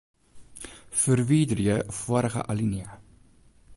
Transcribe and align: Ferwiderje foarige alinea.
Ferwiderje 1.01 1.75
foarige 1.99 2.41
alinea. 2.55 2.99